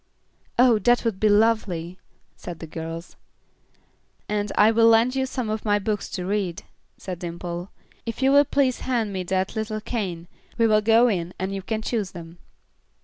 "Oh, 0.57 0.79
that 0.79 1.05
would 1.05 1.19
be 1.19 1.29
lovely," 1.29 1.99
said 2.35 2.57
the 2.57 2.65
girls. 2.65 3.15
"And 4.27 4.51
I 4.57 4.71
will 4.71 4.87
lend 4.87 5.15
you 5.15 5.27
some 5.27 5.47
of 5.51 5.63
my 5.63 5.77
books 5.77 6.09
to 6.13 6.25
read," 6.25 6.63
said 6.97 7.19
Dimple. 7.19 7.69
"If 8.03 8.23
you 8.23 8.31
will 8.31 8.45
please 8.45 8.79
hand 8.79 9.13
me 9.13 9.21
that 9.25 9.55
little 9.55 9.79
cane, 9.79 10.27
we 10.57 10.65
will 10.65 10.81
go 10.81 11.07
in 11.07 11.35
and 11.37 11.53
you 11.53 11.61
can 11.61 11.83
choose 11.83 12.13
them." 12.13 12.39